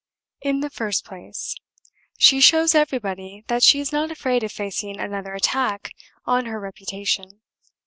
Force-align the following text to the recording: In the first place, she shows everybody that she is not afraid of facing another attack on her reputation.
In 0.41 0.61
the 0.61 0.71
first 0.71 1.05
place, 1.05 1.53
she 2.17 2.41
shows 2.41 2.73
everybody 2.73 3.43
that 3.49 3.61
she 3.61 3.79
is 3.79 3.91
not 3.91 4.09
afraid 4.09 4.41
of 4.41 4.51
facing 4.51 4.99
another 4.99 5.35
attack 5.35 5.91
on 6.25 6.47
her 6.47 6.59
reputation. 6.59 7.41